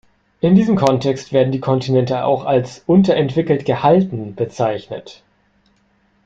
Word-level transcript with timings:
In 0.39 0.55
diesem 0.55 0.77
Kontext 0.77 1.31
werden 1.31 1.51
die 1.51 1.59
Kontinente 1.59 2.25
auch 2.25 2.43
als 2.43 2.81
„unterentwickelt 2.87 3.65
gehalten“ 3.65 4.33
bezeichnet. 4.33 5.21